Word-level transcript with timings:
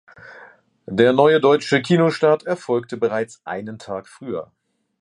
Der 0.87 1.13
neue 1.13 1.39
deutsche 1.39 1.83
Kinostart 1.83 2.41
erfolgte 2.43 2.97
bereits 2.97 3.39
einen 3.45 3.77
Tag 3.77 4.07
früher. 4.07 4.51